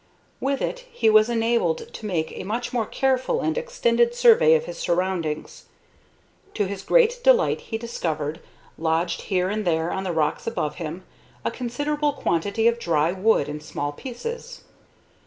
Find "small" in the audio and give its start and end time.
13.61-13.91